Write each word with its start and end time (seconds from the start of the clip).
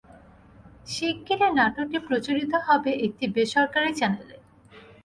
শিগগিরই 0.87 1.51
নাটকটি 1.59 1.97
প্রচারিত 2.07 2.53
হবে 2.67 2.91
একটি 3.05 3.25
বেসরকারি 3.35 3.91
চ্যানেলে। 3.99 4.37